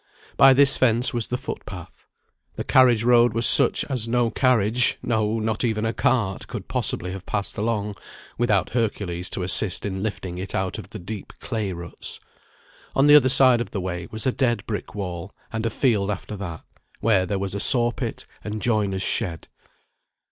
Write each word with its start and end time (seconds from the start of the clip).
By 0.35 0.53
this 0.55 0.77
fence 0.77 1.13
was 1.13 1.27
the 1.27 1.37
foot 1.37 1.63
path. 1.63 2.07
The 2.55 2.63
carriage 2.63 3.03
road 3.03 3.35
was 3.35 3.45
such 3.45 3.85
as 3.85 4.07
no 4.07 4.31
carriage, 4.31 4.97
no, 5.03 5.37
not 5.39 5.63
even 5.63 5.85
a 5.85 5.93
cart, 5.93 6.47
could 6.47 6.67
possibly 6.67 7.11
have 7.11 7.27
passed 7.27 7.55
along, 7.55 7.93
without 8.35 8.71
Hercules 8.71 9.29
to 9.29 9.43
assist 9.43 9.85
in 9.85 10.01
lifting 10.01 10.39
it 10.39 10.55
out 10.55 10.79
of 10.79 10.89
the 10.89 10.97
deep 10.97 11.33
clay 11.39 11.71
ruts. 11.71 12.19
On 12.95 13.05
the 13.05 13.13
other 13.13 13.29
side 13.29 13.61
of 13.61 13.69
the 13.69 13.79
way 13.79 14.07
was 14.09 14.25
a 14.25 14.31
dead 14.31 14.65
brick 14.65 14.95
wall; 14.95 15.35
and 15.53 15.67
a 15.67 15.69
field 15.69 16.09
after 16.09 16.35
that, 16.35 16.63
where 16.99 17.27
there 17.27 17.37
was 17.37 17.53
a 17.53 17.59
sawpit, 17.59 18.25
and 18.43 18.59
joiner's 18.59 19.03
shed. 19.03 19.49